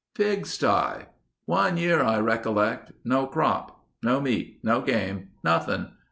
"Pig 0.15 0.47
sty.... 0.47 1.05
One 1.45 1.77
year 1.77 2.01
I 2.01 2.19
recollect, 2.19 2.91
no 3.05 3.27
crop. 3.27 3.85
No 4.01 4.19
meat. 4.19 4.59
No 4.63 4.81
game. 4.81 5.27
Nothing. 5.43 5.89